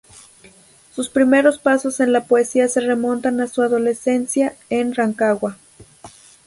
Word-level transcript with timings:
Sus 0.95 1.09
primeros 1.09 1.59
pasos 1.59 1.99
en 1.99 2.11
la 2.11 2.23
poesía 2.23 2.67
se 2.67 2.79
remontan 2.81 3.39
a 3.39 3.45
su 3.45 3.61
adolescencia 3.61 4.55
en 4.71 4.95
Rancagua. 4.95 5.59